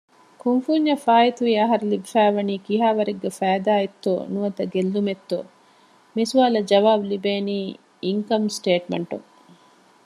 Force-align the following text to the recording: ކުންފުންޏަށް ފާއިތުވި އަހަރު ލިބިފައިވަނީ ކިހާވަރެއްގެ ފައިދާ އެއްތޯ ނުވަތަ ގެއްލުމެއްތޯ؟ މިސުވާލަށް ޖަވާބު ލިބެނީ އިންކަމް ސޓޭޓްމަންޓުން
ކުންފުންޏަށް 0.41 1.03
ފާއިތުވި 1.05 1.53
އަހަރު 1.59 1.85
ލިބިފައިވަނީ 1.91 2.53
ކިހާވަރެއްގެ 2.65 3.29
ފައިދާ 3.39 3.73
އެއްތޯ 3.79 4.13
ނުވަތަ 4.33 4.63
ގެއްލުމެއްތޯ؟ 4.73 5.39
މިސުވާލަށް 6.15 6.69
ޖަވާބު 6.71 7.03
ލިބެނީ 7.11 7.57
އިންކަމް 8.05 8.47
ސޓޭޓްމަންޓުން 8.55 9.27